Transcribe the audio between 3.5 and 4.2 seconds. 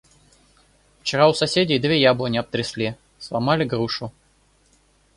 грушу.